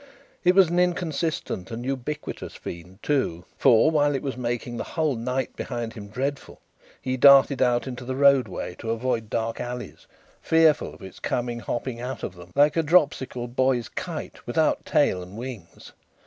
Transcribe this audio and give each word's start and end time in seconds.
It 0.43 0.55
was 0.55 0.69
an 0.71 0.79
inconsistent 0.79 1.69
and 1.69 1.85
ubiquitous 1.85 2.55
fiend 2.55 3.03
too, 3.03 3.45
for, 3.55 3.91
while 3.91 4.15
it 4.15 4.23
was 4.23 4.35
making 4.35 4.77
the 4.77 4.83
whole 4.97 5.15
night 5.15 5.55
behind 5.55 5.93
him 5.93 6.07
dreadful, 6.09 6.59
he 6.99 7.17
darted 7.17 7.61
out 7.61 7.85
into 7.85 8.03
the 8.03 8.15
roadway 8.15 8.73
to 8.79 8.89
avoid 8.89 9.29
dark 9.29 9.59
alleys, 9.61 10.07
fearful 10.41 10.95
of 10.95 11.03
its 11.03 11.19
coming 11.19 11.59
hopping 11.59 12.01
out 12.01 12.23
of 12.23 12.33
them 12.33 12.49
like 12.55 12.75
a 12.75 12.81
dropsical 12.81 13.47
boy's 13.47 13.89
kite 13.89 14.47
without 14.47 14.85
tail 14.85 15.21
and 15.21 15.37
wings. 15.37 15.91